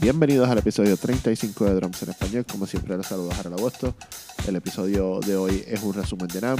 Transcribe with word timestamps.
Bienvenidos 0.00 0.48
al 0.48 0.58
episodio 0.58 0.96
35 0.96 1.64
de 1.64 1.74
Drums 1.74 2.02
en 2.02 2.10
Español. 2.10 2.44
Como 2.50 2.66
siempre, 2.66 2.96
les 2.96 3.06
saludo 3.06 3.30
Harold 3.32 3.58
Agosto. 3.58 3.94
El 4.46 4.56
episodio 4.56 5.20
de 5.20 5.36
hoy 5.36 5.64
es 5.66 5.82
un 5.82 5.94
resumen 5.94 6.28
de 6.28 6.40
NAM, 6.40 6.58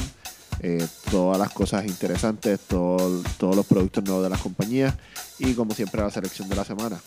eh, 0.60 0.86
todas 1.10 1.38
las 1.38 1.50
cosas 1.52 1.84
interesantes, 1.86 2.60
todo- 2.68 3.22
todos 3.38 3.56
los 3.56 3.66
productos 3.66 4.04
nuevos 4.04 4.22
de 4.24 4.30
las 4.30 4.40
compañías 4.40 4.94
y, 5.38 5.54
como 5.54 5.74
siempre, 5.74 6.00
la 6.00 6.10
selección 6.10 6.48
de 6.48 6.56
la 6.56 6.64
semana. 6.64 7.00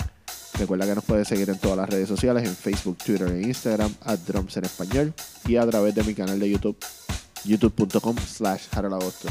Recuerda 0.58 0.86
que 0.86 0.96
nos 0.96 1.04
puedes 1.06 1.28
seguir 1.28 1.50
en 1.50 1.58
todas 1.58 1.78
las 1.78 1.90
redes 1.90 2.08
sociales, 2.08 2.44
en 2.48 2.56
Facebook, 2.56 2.98
Twitter 2.98 3.30
e 3.30 3.42
Instagram, 3.44 3.94
a 4.04 4.16
Drums 4.18 4.58
en 4.58 4.66
Español 4.66 5.14
y 5.48 5.56
a 5.56 5.66
través 5.66 5.96
de 5.96 6.04
mi 6.04 6.14
canal 6.14 6.38
de 6.40 6.50
YouTube, 6.50 6.78
youtube.com 7.46 8.16
slash 8.18 8.64
Agosto. 8.74 9.30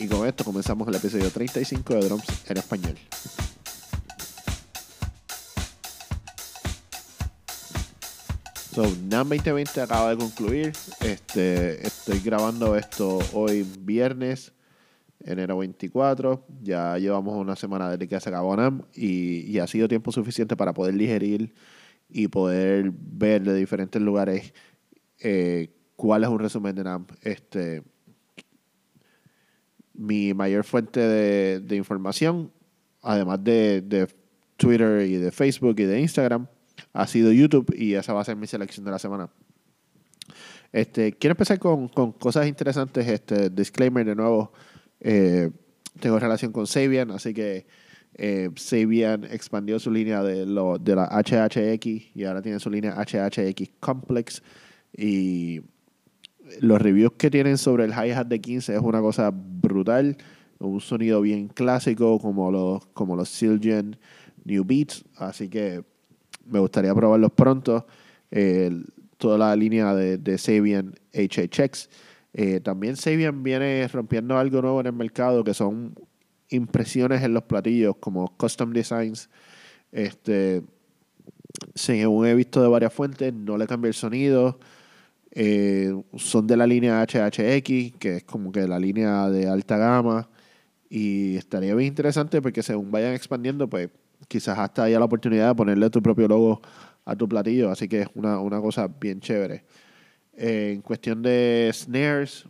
Y 0.00 0.08
con 0.08 0.26
esto 0.26 0.44
comenzamos 0.44 0.88
el 0.88 0.96
episodio 0.96 1.30
35 1.30 1.94
de 1.94 2.00
Drums 2.00 2.24
en 2.48 2.56
Español. 2.56 2.98
So, 8.74 8.82
NAM 9.08 9.28
2020 9.28 9.80
acaba 9.82 10.10
de 10.10 10.16
concluir. 10.16 10.72
Este, 11.00 11.86
estoy 11.86 12.18
grabando 12.18 12.74
esto 12.74 13.20
hoy 13.32 13.64
viernes, 13.78 14.52
enero 15.20 15.58
24. 15.58 16.44
Ya 16.60 16.98
llevamos 16.98 17.36
una 17.36 17.54
semana 17.54 17.88
desde 17.88 18.08
que 18.08 18.18
se 18.18 18.28
acabó 18.30 18.56
NAM 18.56 18.82
y, 18.92 19.48
y 19.48 19.60
ha 19.60 19.68
sido 19.68 19.86
tiempo 19.86 20.10
suficiente 20.10 20.56
para 20.56 20.74
poder 20.74 20.96
digerir 20.96 21.54
y 22.08 22.26
poder 22.26 22.90
ver 22.92 23.44
de 23.44 23.54
diferentes 23.54 24.02
lugares 24.02 24.52
eh, 25.20 25.70
cuál 25.94 26.24
es 26.24 26.30
un 26.30 26.40
resumen 26.40 26.74
de 26.74 26.82
NAM. 26.82 27.06
Este, 27.22 27.84
mi 29.92 30.34
mayor 30.34 30.64
fuente 30.64 30.98
de, 30.98 31.60
de 31.60 31.76
información, 31.76 32.50
además 33.02 33.44
de, 33.44 33.82
de 33.82 34.08
Twitter 34.56 35.06
y 35.06 35.14
de 35.14 35.30
Facebook 35.30 35.76
y 35.78 35.84
de 35.84 36.00
Instagram, 36.00 36.48
ha 36.92 37.06
sido 37.06 37.32
YouTube 37.32 37.74
y 37.76 37.94
esa 37.94 38.12
va 38.12 38.20
a 38.22 38.24
ser 38.24 38.36
mi 38.36 38.46
selección 38.46 38.84
de 38.84 38.90
la 38.90 38.98
semana. 38.98 39.28
Este, 40.72 41.12
quiero 41.12 41.32
empezar 41.32 41.58
con, 41.58 41.88
con 41.88 42.12
cosas 42.12 42.46
interesantes. 42.46 43.06
Este, 43.06 43.50
disclaimer 43.50 44.04
de 44.04 44.14
nuevo. 44.14 44.52
eh, 45.00 45.50
tengo 46.00 46.18
relación 46.18 46.50
con 46.50 46.66
Sabian, 46.66 47.12
así 47.12 47.32
que 47.32 47.66
eh, 48.14 48.50
Sabian 48.56 49.24
expandió 49.24 49.78
su 49.78 49.90
línea 49.90 50.22
de, 50.22 50.46
lo, 50.46 50.78
de 50.78 50.96
la 50.96 51.06
HHX 51.06 52.16
y 52.16 52.24
ahora 52.24 52.42
tiene 52.42 52.58
su 52.60 52.70
línea 52.70 52.96
HHX 52.96 53.70
Complex. 53.80 54.42
Y 54.96 55.62
los 56.60 56.80
reviews 56.80 57.12
que 57.16 57.30
tienen 57.30 57.58
sobre 57.58 57.84
el 57.84 57.92
hi-hat 57.92 58.26
de 58.26 58.40
15 58.40 58.74
es 58.74 58.80
una 58.80 59.00
cosa 59.00 59.30
brutal. 59.32 60.16
Un 60.58 60.80
sonido 60.80 61.20
bien 61.20 61.48
clásico 61.48 62.18
como 62.18 62.50
los, 62.50 62.86
como 62.86 63.16
los 63.16 63.28
Silgen 63.28 63.96
New 64.44 64.64
Beats. 64.64 65.04
Así 65.16 65.48
que 65.48 65.84
me 66.46 66.58
gustaría 66.58 66.94
probarlos 66.94 67.32
pronto. 67.32 67.86
Eh, 68.30 68.70
toda 69.16 69.38
la 69.38 69.56
línea 69.56 69.94
de, 69.94 70.18
de 70.18 70.38
Sabian 70.38 70.94
HHX. 71.12 71.88
Eh, 72.32 72.60
también 72.60 72.96
Sabian 72.96 73.42
viene 73.42 73.86
rompiendo 73.88 74.36
algo 74.36 74.60
nuevo 74.60 74.80
en 74.80 74.86
el 74.86 74.92
mercado 74.92 75.44
que 75.44 75.54
son 75.54 75.94
impresiones 76.50 77.22
en 77.22 77.32
los 77.32 77.44
platillos 77.44 77.96
como 78.00 78.36
custom 78.36 78.72
designs. 78.72 79.30
Este, 79.92 80.62
según 81.74 82.26
he 82.26 82.34
visto 82.34 82.60
de 82.60 82.68
varias 82.68 82.92
fuentes, 82.92 83.32
no 83.32 83.56
le 83.56 83.66
cambia 83.66 83.88
el 83.88 83.94
sonido. 83.94 84.58
Eh, 85.30 85.94
son 86.16 86.46
de 86.46 86.56
la 86.56 86.66
línea 86.66 87.02
HHX, 87.02 87.96
que 87.98 88.16
es 88.16 88.24
como 88.24 88.52
que 88.52 88.66
la 88.66 88.78
línea 88.78 89.28
de 89.30 89.48
alta 89.48 89.76
gama. 89.76 90.28
Y 90.88 91.36
estaría 91.36 91.74
bien 91.74 91.88
interesante 91.88 92.42
porque 92.42 92.62
según 92.62 92.90
vayan 92.90 93.14
expandiendo, 93.14 93.68
pues 93.68 93.90
quizás 94.28 94.58
hasta 94.58 94.84
haya 94.84 94.98
la 94.98 95.04
oportunidad 95.04 95.48
de 95.48 95.54
ponerle 95.54 95.90
tu 95.90 96.02
propio 96.02 96.28
logo 96.28 96.60
a 97.04 97.14
tu 97.16 97.28
platillo. 97.28 97.70
Así 97.70 97.88
que 97.88 98.02
es 98.02 98.08
una, 98.14 98.38
una 98.40 98.60
cosa 98.60 98.88
bien 98.88 99.20
chévere. 99.20 99.64
En 100.36 100.80
cuestión 100.82 101.22
de 101.22 101.70
snares, 101.72 102.46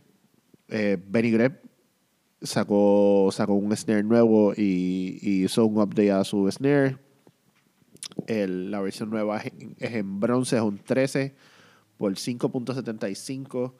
eh, 0.67 0.97
Benny 1.07 1.31
Greb 1.31 1.61
sacó, 2.41 3.29
sacó 3.31 3.53
un 3.53 3.75
snare 3.75 4.03
nuevo 4.03 4.53
y, 4.55 5.19
hizo 5.21 5.65
un 5.65 5.77
update 5.77 6.11
a 6.11 6.23
su 6.23 6.49
snare. 6.51 6.97
La 8.27 8.79
versión 8.81 9.09
nueva 9.09 9.39
es 9.39 9.51
en 9.93 10.19
bronce, 10.19 10.55
es 10.55 10.61
un 10.61 10.77
13 10.77 11.35
por 11.97 12.13
5.75 12.13 13.73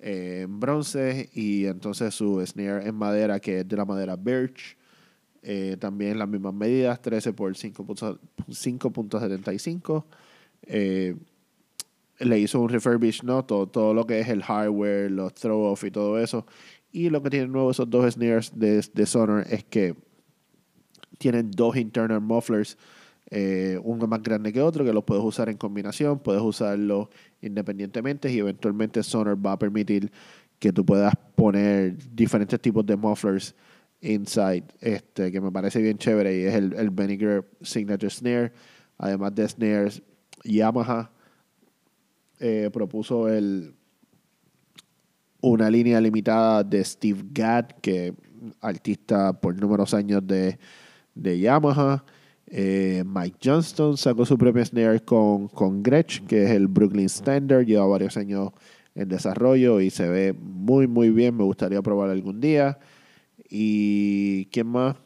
eh, 0.00 0.42
en 0.44 0.60
bronce 0.60 1.28
y 1.32 1.66
entonces 1.66 2.14
su 2.14 2.44
snare 2.46 2.86
en 2.86 2.94
madera 2.94 3.40
que 3.40 3.60
es 3.60 3.68
de 3.68 3.76
la 3.76 3.84
madera 3.84 4.16
birch 4.16 4.76
eh, 5.42 5.76
también 5.78 6.18
las 6.18 6.28
mismas 6.28 6.54
medidas 6.54 7.00
13 7.00 7.32
por 7.32 7.52
5.- 7.54 8.18
5.75 8.48 10.04
eh, 10.62 11.14
le 12.20 12.38
hizo 12.38 12.60
un 12.60 12.68
refurbish 12.68 13.22
no 13.22 13.44
todo, 13.44 13.68
todo 13.68 13.94
lo 13.94 14.06
que 14.06 14.20
es 14.20 14.28
el 14.28 14.42
hardware 14.42 15.10
los 15.10 15.34
throw 15.34 15.64
off 15.64 15.84
y 15.84 15.90
todo 15.90 16.18
eso 16.18 16.46
y 16.92 17.10
lo 17.10 17.22
que 17.22 17.30
tienen 17.30 17.52
nuevo 17.52 17.70
esos 17.70 17.88
dos 17.88 18.12
snares 18.14 18.52
de, 18.54 18.84
de 18.92 19.06
Sonor 19.06 19.44
es 19.48 19.64
que 19.64 19.94
tienen 21.18 21.50
dos 21.50 21.76
internal 21.76 22.20
mufflers, 22.20 22.78
eh, 23.30 23.78
uno 23.82 24.06
más 24.06 24.22
grande 24.22 24.52
que 24.52 24.62
otro, 24.62 24.84
que 24.84 24.92
los 24.92 25.04
puedes 25.04 25.22
usar 25.22 25.48
en 25.48 25.58
combinación, 25.58 26.20
puedes 26.20 26.40
usarlo 26.40 27.10
independientemente 27.42 28.32
y 28.32 28.38
eventualmente 28.38 29.02
Sonar 29.02 29.44
va 29.44 29.52
a 29.52 29.58
permitir 29.58 30.10
que 30.58 30.72
tú 30.72 30.84
puedas 30.84 31.14
poner 31.34 31.96
diferentes 32.14 32.58
tipos 32.60 32.86
de 32.86 32.96
mufflers 32.96 33.54
inside, 34.00 34.64
este, 34.80 35.32
que 35.32 35.40
me 35.40 35.50
parece 35.50 35.80
bien 35.80 35.98
chévere 35.98 36.38
y 36.38 36.44
es 36.44 36.54
el, 36.54 36.72
el 36.74 36.90
Vinegar 36.90 37.44
Signature 37.62 38.10
Snare, 38.10 38.52
además 38.96 39.34
de 39.34 39.48
snares, 39.48 40.02
Yamaha 40.44 41.10
eh, 42.40 42.70
propuso 42.72 43.28
el 43.28 43.74
una 45.40 45.70
línea 45.70 46.00
limitada 46.00 46.64
de 46.64 46.84
Steve 46.84 47.22
Gadd, 47.32 47.66
que 47.80 48.14
artista 48.60 49.32
por 49.32 49.58
números 49.60 49.94
años 49.94 50.26
de, 50.26 50.58
de 51.14 51.38
Yamaha. 51.38 52.04
Eh, 52.46 53.04
Mike 53.06 53.38
Johnston 53.42 53.96
sacó 53.96 54.24
su 54.24 54.38
propia 54.38 54.64
snare 54.64 55.00
con, 55.00 55.48
con 55.48 55.82
Gretsch, 55.82 56.24
que 56.26 56.44
es 56.44 56.50
el 56.50 56.66
Brooklyn 56.66 57.06
Standard. 57.06 57.66
Lleva 57.66 57.86
varios 57.86 58.16
años 58.16 58.50
en 58.94 59.08
desarrollo 59.08 59.80
y 59.80 59.90
se 59.90 60.08
ve 60.08 60.32
muy, 60.32 60.86
muy 60.86 61.10
bien. 61.10 61.36
Me 61.36 61.44
gustaría 61.44 61.82
probar 61.82 62.10
algún 62.10 62.40
día. 62.40 62.78
¿Y 63.50 64.46
quién 64.46 64.66
más? 64.68 64.96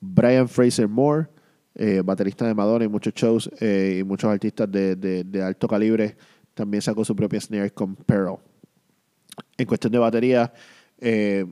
Brian 0.00 0.48
Fraser 0.48 0.88
Moore, 0.88 1.28
eh, 1.74 2.02
baterista 2.04 2.46
de 2.46 2.54
Madonna 2.54 2.84
y 2.84 2.88
muchos 2.88 3.14
shows 3.14 3.50
eh, 3.60 3.98
y 4.00 4.04
muchos 4.04 4.30
artistas 4.30 4.70
de, 4.70 4.96
de- 4.96 5.42
alto 5.42 5.68
calibre, 5.68 6.16
también 6.54 6.82
sacó 6.82 7.04
su 7.04 7.14
propia 7.14 7.40
snare 7.40 7.70
con 7.70 7.94
Pearl. 7.94 8.38
En 9.56 9.66
cuestión 9.66 9.92
de 9.92 9.98
batería, 9.98 10.52
eh, 10.98 11.46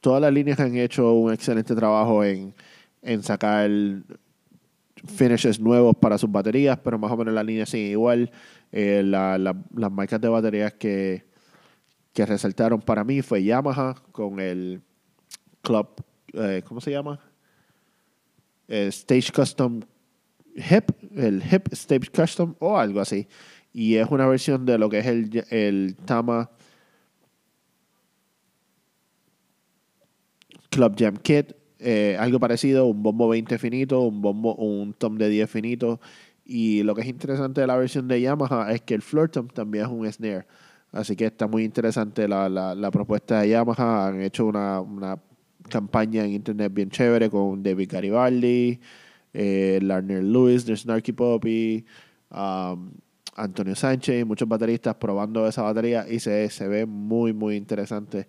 todas 0.00 0.20
las 0.22 0.32
líneas 0.32 0.58
han 0.60 0.76
hecho 0.76 1.12
un 1.14 1.32
excelente 1.32 1.74
trabajo 1.74 2.24
en, 2.24 2.54
en 3.02 3.22
sacar 3.22 3.70
finishes 5.06 5.60
nuevos 5.60 5.96
para 5.96 6.18
sus 6.18 6.30
baterías, 6.30 6.78
pero 6.82 6.98
más 6.98 7.10
o 7.12 7.16
menos 7.16 7.34
la 7.34 7.42
línea 7.42 7.66
sigue 7.66 7.90
igual. 7.90 8.30
Eh, 8.72 9.02
la- 9.04 9.38
la- 9.38 9.56
las 9.76 9.92
marcas 9.92 10.20
de 10.20 10.28
baterías 10.28 10.72
que, 10.74 11.24
que 12.12 12.26
resaltaron 12.26 12.80
para 12.80 13.04
mí 13.04 13.22
fue 13.22 13.42
Yamaha 13.44 13.94
con 14.12 14.40
el 14.40 14.82
Club, 15.62 15.88
eh, 16.34 16.62
¿cómo 16.66 16.80
se 16.80 16.90
llama? 16.90 17.18
Eh, 18.68 18.86
Stage 18.88 19.32
Custom 19.32 19.80
Hip, 20.56 20.90
el 21.16 21.42
Hip 21.50 21.72
Stage 21.72 22.10
Custom 22.14 22.54
o 22.58 22.76
algo 22.78 23.00
así. 23.00 23.26
Y 23.72 23.96
es 23.96 24.08
una 24.10 24.26
versión 24.26 24.64
de 24.66 24.78
lo 24.78 24.88
que 24.88 24.98
es 25.00 25.06
el, 25.06 25.44
el 25.50 25.96
Tama 26.04 26.50
Club 30.70 30.94
Jam 30.98 31.16
Kit, 31.16 31.52
eh, 31.78 32.16
algo 32.18 32.40
parecido, 32.40 32.86
un 32.86 33.02
bombo 33.02 33.28
20 33.28 33.58
finito, 33.58 34.00
un 34.02 34.22
bombo, 34.22 34.54
un 34.56 34.94
tom 34.94 35.16
de 35.16 35.28
10 35.28 35.50
finito. 35.50 36.00
Y 36.44 36.82
lo 36.82 36.94
que 36.94 37.02
es 37.02 37.08
interesante 37.08 37.60
de 37.60 37.66
la 37.66 37.76
versión 37.76 38.08
de 38.08 38.20
Yamaha 38.20 38.72
es 38.72 38.82
que 38.82 38.94
el 38.94 39.02
floor 39.02 39.30
tom 39.30 39.48
también 39.48 39.84
es 39.84 39.90
un 39.90 40.10
snare. 40.10 40.46
Así 40.92 41.16
que 41.16 41.26
está 41.26 41.46
muy 41.48 41.64
interesante 41.64 42.28
la, 42.28 42.48
la, 42.48 42.74
la 42.74 42.90
propuesta 42.90 43.40
de 43.40 43.50
Yamaha. 43.50 44.08
Han 44.08 44.22
hecho 44.22 44.46
una, 44.46 44.80
una 44.80 45.18
campaña 45.68 46.24
en 46.24 46.32
internet 46.32 46.72
bien 46.72 46.90
chévere 46.90 47.30
con 47.30 47.62
David 47.62 47.90
Garibaldi, 47.90 48.80
eh, 49.32 49.78
Larner 49.82 50.22
Lewis 50.22 50.64
de 50.66 50.76
Snarky 50.76 51.12
Poppy, 51.12 51.84
um, 52.30 52.92
Antonio 53.36 53.74
Sánchez 53.74 54.20
y 54.20 54.24
muchos 54.24 54.48
bateristas 54.48 54.94
probando 54.96 55.46
esa 55.48 55.62
batería 55.62 56.06
y 56.08 56.20
se, 56.20 56.48
se 56.50 56.68
ve 56.68 56.86
muy, 56.86 57.32
muy 57.32 57.56
interesante. 57.56 58.28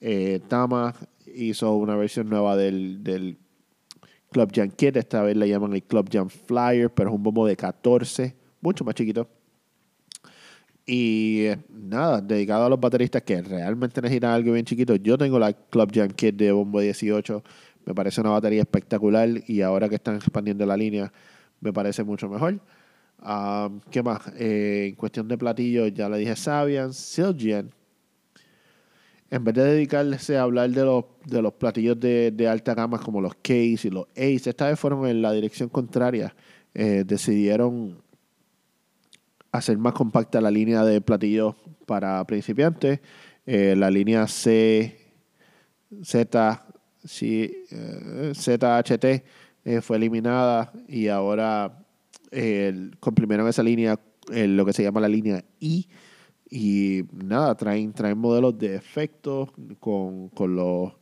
Eh, 0.00 0.40
Tama 0.48 0.94
hizo 1.36 1.74
una 1.76 1.96
versión 1.96 2.28
nueva 2.28 2.56
del, 2.56 3.02
del 3.02 3.38
Club 4.30 4.50
Jam 4.54 4.70
Kit, 4.70 4.96
esta 4.96 5.22
vez 5.22 5.36
le 5.36 5.48
llaman 5.48 5.72
el 5.74 5.82
Club 5.82 6.08
Jam 6.10 6.28
Flyer, 6.28 6.90
pero 6.92 7.10
es 7.10 7.14
un 7.14 7.22
bombo 7.22 7.46
de 7.46 7.56
14, 7.56 8.34
mucho 8.60 8.84
más 8.84 8.94
chiquito. 8.94 9.28
Y 10.84 11.46
eh, 11.46 11.58
nada, 11.68 12.20
dedicado 12.20 12.66
a 12.66 12.68
los 12.68 12.78
bateristas 12.78 13.22
que 13.22 13.42
realmente 13.42 14.00
necesitan 14.00 14.30
algo 14.30 14.52
bien 14.52 14.64
chiquito. 14.64 14.94
Yo 14.96 15.18
tengo 15.18 15.38
la 15.38 15.52
Club 15.52 15.90
Jam 15.92 16.10
Kit 16.10 16.36
de 16.36 16.52
bombo 16.52 16.80
18, 16.80 17.42
Me 17.86 17.94
parece 17.94 18.20
una 18.20 18.30
batería 18.30 18.62
espectacular 18.62 19.28
y 19.46 19.62
ahora 19.62 19.88
que 19.88 19.96
están 19.96 20.16
expandiendo 20.16 20.64
la 20.66 20.76
línea, 20.76 21.12
me 21.60 21.72
parece 21.72 22.04
mucho 22.04 22.28
mejor. 22.28 22.60
Ah, 23.18 23.70
¿Qué 23.90 24.02
más? 24.02 24.20
Eh, 24.38 24.88
en 24.90 24.94
cuestión 24.96 25.28
de 25.28 25.38
platillos, 25.38 25.92
ya 25.94 26.08
le 26.08 26.18
dije 26.18 26.36
Sabian, 26.36 26.92
Silgian. 26.92 27.70
En 29.28 29.42
vez 29.42 29.54
de 29.54 29.64
dedicarse 29.64 30.36
a 30.36 30.42
hablar 30.42 30.70
de 30.70 30.84
los, 30.84 31.04
de 31.24 31.42
los 31.42 31.52
platillos 31.54 31.98
de, 31.98 32.30
de 32.30 32.48
alta 32.48 32.74
gama 32.74 32.98
como 32.98 33.20
los 33.20 33.34
Case 33.36 33.88
y 33.88 33.90
los 33.90 34.06
Ace, 34.12 34.50
esta 34.50 34.68
vez 34.68 34.78
fueron 34.78 35.06
en 35.06 35.20
la 35.20 35.32
dirección 35.32 35.68
contraria. 35.68 36.34
Eh, 36.74 37.02
decidieron 37.04 38.00
hacer 39.50 39.78
más 39.78 39.94
compacta 39.94 40.40
la 40.40 40.50
línea 40.50 40.84
de 40.84 41.00
platillos 41.00 41.56
para 41.86 42.24
principiantes. 42.24 43.00
Eh, 43.46 43.74
la 43.76 43.90
línea 43.90 44.28
C, 44.28 44.96
Z, 46.02 46.66
sí, 47.04 47.64
ZHT 48.32 49.24
fue 49.80 49.96
eliminada 49.96 50.72
y 50.86 51.08
ahora 51.08 51.84
comprimieron 53.00 53.48
esa 53.48 53.62
línea, 53.62 53.98
lo 54.28 54.66
que 54.66 54.72
se 54.72 54.82
llama 54.82 55.00
la 55.00 55.08
línea 55.08 55.42
I. 55.58 55.88
Y 56.48 57.02
nada, 57.12 57.54
traen, 57.56 57.92
traen 57.92 58.18
modelos 58.18 58.56
de 58.58 58.76
efectos 58.76 59.50
con, 59.80 60.28
con 60.28 60.54
los, 60.54 60.92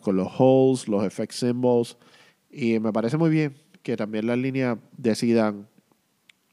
con 0.00 0.16
los 0.16 0.28
holes, 0.38 0.88
los 0.88 1.04
effect 1.04 1.32
symbols. 1.32 1.98
Y 2.50 2.78
me 2.78 2.92
parece 2.92 3.16
muy 3.16 3.30
bien 3.30 3.54
que 3.82 3.96
también 3.96 4.26
las 4.26 4.38
líneas 4.38 4.78
decidan 4.96 5.68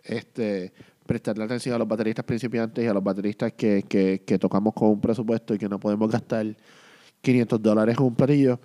este, 0.04 0.74
prestarle 1.06 1.44
atención 1.44 1.76
a 1.76 1.78
los 1.78 1.88
bateristas 1.88 2.26
principiantes 2.26 2.84
y 2.84 2.88
a 2.88 2.94
los 2.94 3.04
bateristas 3.04 3.54
que, 3.54 3.84
que, 3.88 4.24
que 4.26 4.40
tocamos 4.40 4.74
con 4.74 4.90
un 4.90 5.02
presupuesto 5.02 5.54
y 5.54 5.58
que 5.58 5.70
no 5.70 5.80
podemos 5.80 6.12
gastar 6.12 6.56
500 7.22 7.62
dólares 7.62 7.96
en 7.98 8.04
un 8.04 8.16
platillo. 8.16 8.60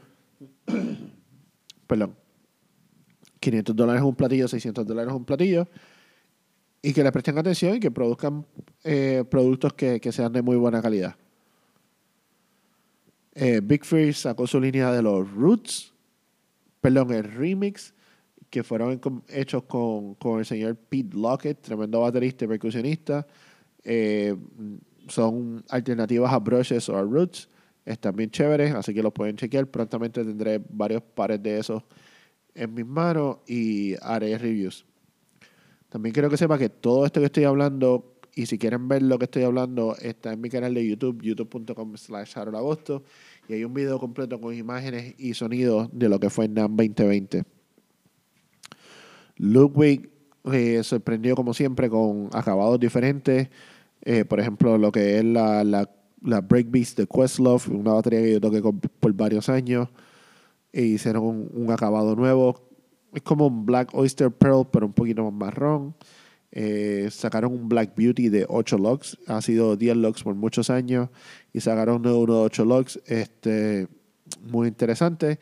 Perdón. 1.87 2.17
500 3.41 3.77
dólares 3.77 4.01
en 4.01 4.09
un 4.09 4.15
platillo, 4.15 4.49
600 4.49 4.87
dólares 4.87 5.11
en 5.11 5.17
un 5.17 5.25
platillo, 5.25 5.69
y 6.85 6.93
que 6.93 7.03
le 7.03 7.11
presten 7.11 7.39
atención 7.39 7.77
y 7.77 7.81
que 7.81 7.91
produzcan 7.91 8.45
eh, 8.85 9.25
productos 9.31 9.73
que, 9.73 10.13
sean 10.13 10.31
de 10.35 10.43
muy 10.43 10.57
buena 10.57 10.83
calidad. 10.83 11.17
Eh, 13.35 13.63
Big 13.65 13.87
Fish 13.87 14.17
sacó 14.17 14.47
su 14.47 14.61
línea 14.61 14.93
de 14.93 15.01
los 15.01 15.31
Roots, 15.33 15.95
perdón, 16.83 17.11
el 17.15 17.25
remix, 17.25 17.95
que 18.51 18.63
fueron 18.63 19.01
hechos 19.29 19.63
con, 19.63 20.19
el 20.39 20.45
señor 20.45 20.77
Pete 20.77 21.17
Lockett, 21.17 21.63
tremendo 21.63 22.01
baterista 22.01 22.45
y 22.45 22.49
percusionista. 22.49 23.27
Eh, 23.83 24.37
son 25.09 25.65
alternativas 25.71 26.35
a 26.35 26.39
brushes 26.39 26.87
o 26.91 26.99
a 26.99 27.03
roots. 27.03 27.49
Están 27.87 28.15
bien 28.15 28.31
chéveres, 28.31 28.75
así 28.75 28.93
que 28.93 29.03
los 29.03 29.15
pueden 29.15 29.37
chequear. 29.37 29.67
Prontamente 29.69 30.23
tendré 30.23 30.63
varios 30.69 31.01
pares 31.03 31.43
de 31.43 31.61
esos 31.61 31.83
en 32.55 32.75
mis 32.75 32.85
manos 32.85 33.39
y 33.47 33.95
haré 34.03 34.37
reviews. 34.37 34.85
También 35.95 36.13
quiero 36.13 36.29
que 36.29 36.37
sepa 36.37 36.59
que 36.59 36.69
todo 36.69 37.07
esto 37.07 37.21
que 37.21 37.27
estoy 37.27 37.45
hablando, 37.45 38.17
y 38.35 38.47
si 38.47 38.59
quieren 38.59 38.89
ver 38.89 39.01
lo 39.03 39.17
que 39.17 39.27
estoy 39.27 39.45
hablando, 39.45 39.95
está 40.03 40.33
en 40.33 40.41
mi 40.41 40.51
canal 40.51 40.75
de 40.75 40.85
YouTube, 40.85 41.23
youtube.com 41.23 41.97
slash 41.97 42.37
agosto, 42.37 43.05
y 43.49 43.53
hay 43.53 43.65
un 43.65 43.73
video 43.73 44.01
completo 44.01 44.41
con 44.41 44.53
imágenes 44.53 45.15
y 45.19 45.35
sonidos 45.35 45.89
de 45.93 46.09
lo 46.09 46.19
que 46.19 46.31
fue 46.31 46.49
NAM 46.49 46.75
2020. 46.75 47.45
Ludwig 49.37 50.11
eh, 50.53 50.83
sorprendió 50.83 51.37
como 51.37 51.55
siempre 51.55 51.89
con 51.89 52.29
acabados 52.33 52.81
diferentes. 52.81 53.49
Eh, 54.03 54.25
por 54.25 54.41
ejemplo, 54.41 54.77
lo 54.77 54.91
que 54.91 55.19
es 55.19 55.25
la, 55.25 55.63
la, 55.63 55.89
la 56.23 56.41
de 56.41 57.07
Questlove, 57.07 57.69
una 57.71 57.93
batería 57.93 58.21
que 58.21 58.33
yo 58.33 58.41
toqué 58.41 58.61
por 58.99 59.13
varios 59.13 59.49
años 59.49 59.91
e 60.73 60.83
hicieron 60.83 61.51
un, 61.55 61.71
acabado 61.71 62.17
nuevo. 62.17 62.74
Es 63.15 63.23
como 63.23 63.47
un 63.47 63.65
Black 63.65 63.95
Oyster 63.95 64.31
Pearl, 64.31 64.67
pero 64.71 64.87
un 64.87 64.93
poquito 64.93 65.23
más 65.23 65.33
marrón. 65.33 65.95
Eh, 66.51 67.09
sacaron 67.11 67.53
un 67.53 67.69
Black 67.69 67.95
Beauty 67.97 68.29
de 68.29 68.45
8 68.49 68.77
locks. 68.77 69.17
Ha 69.27 69.41
sido 69.41 69.77
10 69.77 69.97
locks 69.97 70.23
por 70.23 70.35
muchos 70.35 70.69
años. 70.69 71.09
Y 71.53 71.61
sacaron 71.61 72.07
uno 72.07 72.13
de 72.13 72.41
8 72.41 72.65
locks. 72.65 73.01
Este, 73.07 73.89
muy 74.43 74.69
interesante. 74.69 75.39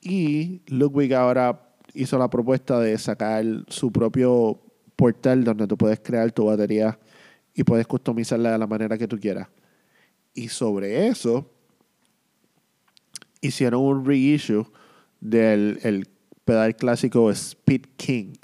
Y 0.00 0.60
Ludwig 0.66 1.14
ahora 1.14 1.74
hizo 1.94 2.18
la 2.18 2.28
propuesta 2.28 2.78
de 2.78 2.98
sacar 2.98 3.44
su 3.68 3.90
propio 3.90 4.60
portal 4.96 5.44
donde 5.44 5.66
tú 5.66 5.76
puedes 5.76 6.00
crear 6.00 6.30
tu 6.30 6.44
batería 6.44 6.98
y 7.54 7.64
puedes 7.64 7.86
customizarla 7.86 8.52
de 8.52 8.58
la 8.58 8.66
manera 8.66 8.98
que 8.98 9.08
tú 9.08 9.18
quieras. 9.18 9.48
Y 10.34 10.48
sobre 10.48 11.06
eso, 11.06 11.50
hicieron 13.40 13.82
un 13.82 14.04
reissue 14.04 14.66
del 15.20 15.78
el 15.82 16.08
pedal 16.44 16.76
clásico 16.76 17.30
Speed 17.30 17.86
King. 17.96 18.34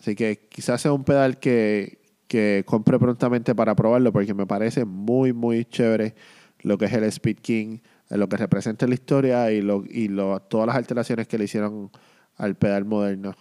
Así 0.00 0.14
que 0.14 0.48
quizás 0.48 0.80
sea 0.80 0.92
un 0.92 1.04
pedal 1.04 1.38
que, 1.38 1.98
que 2.28 2.64
compre 2.66 2.98
prontamente 2.98 3.54
para 3.54 3.74
probarlo 3.74 4.12
porque 4.12 4.34
me 4.34 4.46
parece 4.46 4.84
muy, 4.84 5.32
muy 5.32 5.64
chévere 5.64 6.14
lo 6.60 6.78
que 6.78 6.86
es 6.86 6.92
el 6.92 7.04
Speed 7.04 7.38
King, 7.38 7.78
lo 8.10 8.28
que 8.28 8.36
representa 8.36 8.86
la 8.86 8.94
historia 8.94 9.50
y, 9.52 9.62
lo, 9.62 9.84
y 9.88 10.08
lo, 10.08 10.40
todas 10.40 10.66
las 10.66 10.76
alteraciones 10.76 11.28
que 11.28 11.38
le 11.38 11.44
hicieron 11.44 11.90
al 12.36 12.54
pedal 12.54 12.84
moderno. 12.84 13.34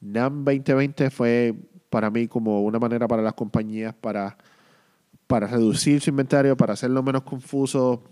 NAM 0.00 0.44
2020 0.44 1.10
fue 1.10 1.54
para 1.88 2.10
mí 2.10 2.26
como 2.26 2.62
una 2.62 2.78
manera 2.78 3.06
para 3.06 3.22
las 3.22 3.34
compañías 3.34 3.94
para, 3.94 4.36
para 5.26 5.46
reducir 5.46 6.00
su 6.00 6.10
inventario, 6.10 6.56
para 6.56 6.72
hacerlo 6.72 7.02
menos 7.02 7.22
confuso, 7.22 8.02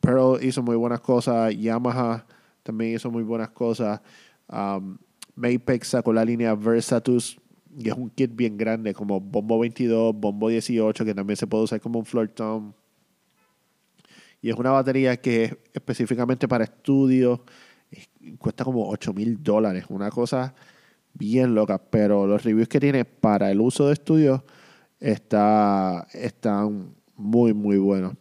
Pearl 0.00 0.38
hizo 0.42 0.62
muy 0.62 0.76
buenas 0.76 1.00
cosas, 1.00 1.56
Yamaha 1.56 2.26
también 2.64 2.96
hizo 2.96 3.10
muy 3.10 3.22
buenas 3.22 3.50
cosas. 3.50 4.00
Um, 4.48 4.98
Mapex 5.36 5.88
sacó 5.88 6.12
la 6.12 6.24
línea 6.24 6.54
Versatus, 6.54 7.38
y 7.76 7.88
es 7.88 7.94
un 7.94 8.10
kit 8.10 8.34
bien 8.34 8.56
grande, 8.56 8.94
como 8.94 9.20
Bombo 9.20 9.58
22, 9.60 10.14
Bombo 10.16 10.48
18, 10.48 11.04
que 11.04 11.14
también 11.14 11.36
se 11.36 11.46
puede 11.46 11.64
usar 11.64 11.80
como 11.80 12.00
un 12.00 12.04
floor 12.04 12.28
tom. 12.28 12.72
Y 14.40 14.50
es 14.50 14.56
una 14.56 14.70
batería 14.70 15.16
que 15.16 15.44
es 15.44 15.56
específicamente 15.72 16.48
para 16.48 16.64
estudios, 16.64 17.40
cuesta 18.38 18.64
como 18.64 18.88
8 18.88 19.12
mil 19.12 19.42
dólares, 19.42 19.84
una 19.88 20.10
cosa 20.10 20.54
bien 21.14 21.54
loca, 21.54 21.78
pero 21.78 22.26
los 22.26 22.42
reviews 22.42 22.68
que 22.68 22.80
tiene 22.80 23.04
para 23.04 23.50
el 23.50 23.60
uso 23.60 23.86
de 23.86 23.94
estudios 23.94 24.42
está, 25.00 26.06
están 26.12 26.94
muy, 27.16 27.54
muy 27.54 27.78
buenos. 27.78 28.14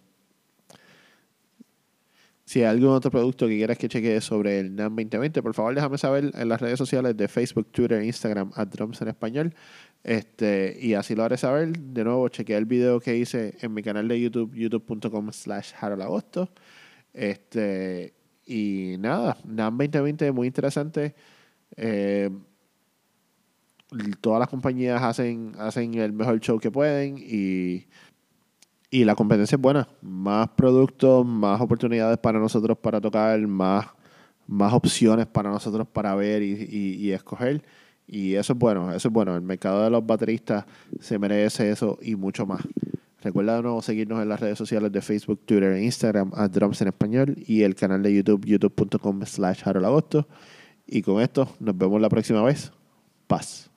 Si 2.53 2.59
hay 2.59 2.65
algún 2.65 2.89
otro 2.89 3.09
producto 3.09 3.47
que 3.47 3.57
quieras 3.57 3.79
que 3.79 3.89
chequee 3.89 4.21
sobre 4.21 4.59
el 4.59 4.75
NAM 4.75 4.95
2020, 4.95 5.41
por 5.41 5.55
favor 5.55 5.73
déjame 5.73 5.97
saber 5.97 6.31
en 6.35 6.47
las 6.47 6.61
redes 6.61 6.77
sociales 6.77 7.17
de 7.17 7.27
Facebook, 7.27 7.71
Twitter 7.71 8.03
Instagram, 8.03 8.51
a 8.53 8.63
Drums 8.63 9.01
en 9.01 9.07
Español. 9.07 9.55
Este, 10.03 10.77
y 10.79 10.93
así 10.93 11.15
lo 11.15 11.23
haré 11.23 11.35
saber. 11.37 11.75
De 11.75 12.03
nuevo, 12.03 12.29
chequeé 12.29 12.57
el 12.57 12.65
video 12.65 12.99
que 12.99 13.17
hice 13.17 13.55
en 13.59 13.73
mi 13.73 13.81
canal 13.81 14.07
de 14.07 14.21
YouTube, 14.21 14.53
youtube.com 14.53 15.31
slash 15.31 15.73
agosto. 15.81 16.47
Este, 17.11 18.13
y 18.45 18.97
nada, 18.99 19.35
NAM 19.45 19.75
2020 19.75 20.27
es 20.27 20.33
muy 20.35 20.45
interesante. 20.45 21.15
Eh, 21.75 22.29
todas 24.21 24.39
las 24.39 24.49
compañías 24.49 25.01
hacen, 25.01 25.53
hacen 25.57 25.95
el 25.95 26.13
mejor 26.13 26.39
show 26.39 26.59
que 26.59 26.69
pueden 26.69 27.17
y 27.17 27.87
y 28.93 29.05
la 29.05 29.15
competencia 29.15 29.55
es 29.55 29.61
buena. 29.61 29.87
Más 30.03 30.49
productos, 30.49 31.25
más 31.25 31.59
oportunidades 31.59 32.19
para 32.19 32.37
nosotros 32.37 32.77
para 32.77 33.01
tocar, 33.01 33.39
más, 33.47 33.87
más 34.45 34.71
opciones 34.71 35.25
para 35.25 35.49
nosotros 35.49 35.87
para 35.87 36.13
ver 36.13 36.43
y, 36.43 37.11
escoger. 37.11 37.63
Y 38.05 38.35
eso 38.35 38.53
es 38.53 38.59
bueno, 38.59 38.93
eso 38.93 39.07
es 39.07 39.11
bueno. 39.11 39.35
El 39.35 39.41
mercado 39.41 39.83
de 39.83 39.89
los 39.89 40.05
bateristas 40.05 40.65
se 40.99 41.17
merece 41.17 41.71
eso 41.71 41.97
y 42.03 42.15
mucho 42.15 42.45
más. 42.45 42.61
Recuerda 43.23 43.55
de 43.55 43.63
nuevo 43.63 43.81
seguirnos 43.81 44.21
en 44.21 44.29
las 44.29 44.39
redes 44.39 44.59
sociales 44.59 44.91
de 44.91 45.01
Facebook, 45.01 45.39
Twitter 45.43 45.73
e 45.73 45.83
Instagram 45.83 46.31
a 46.35 46.47
Drums 46.47 46.79
en 46.83 46.89
Español 46.89 47.35
y 47.47 47.63
el 47.63 47.73
canal 47.73 48.03
de 48.03 48.13
YouTube, 48.13 48.45
youtube.com 48.45 49.25
slash 49.25 49.63
agosto. 49.65 50.27
Y 50.85 51.01
con 51.01 51.19
esto 51.19 51.49
nos 51.59 51.75
vemos 51.75 51.99
la 51.99 52.09
próxima 52.09 52.43
vez. 52.43 52.71
Paz. 53.25 53.72